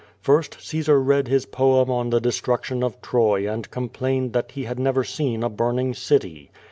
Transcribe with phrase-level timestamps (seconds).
[0.19, 4.63] First, Caesar read his poem on the destruction of Troy and com plained that he
[4.63, 6.49] had never seen a burning city.